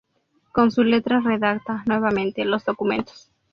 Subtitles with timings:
[0.51, 3.29] Con su letra redacta, nuevamente, los documentos.